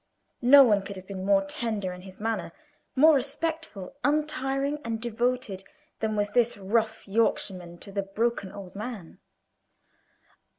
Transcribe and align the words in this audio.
No 0.41 0.63
one 0.63 0.81
could 0.81 0.95
have 0.95 1.05
been 1.05 1.23
more 1.23 1.45
tender 1.45 1.93
in 1.93 2.01
his 2.01 2.19
manner, 2.19 2.53
more 2.95 3.13
respectful, 3.13 3.95
untiring, 4.03 4.79
and 4.83 4.99
devoted, 4.99 5.63
than 5.99 6.15
was 6.15 6.31
this 6.31 6.57
rough 6.57 7.07
Yorkshireman 7.07 7.77
to 7.77 7.91
the 7.91 8.01
broken 8.01 8.51
old 8.51 8.75
man. 8.75 9.19